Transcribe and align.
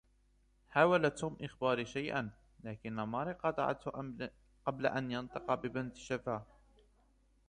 حاول 0.69 1.09
توم 1.11 1.37
إخباري 1.41 1.85
شيئًا، 1.85 2.29
لكنّ 2.63 2.93
ماري 2.93 3.33
قاطعته 3.33 3.91
قبل 4.65 4.85
أن 4.87 5.11
ينطق 5.11 5.53
ببنت 5.53 5.95
شفة. 5.95 6.43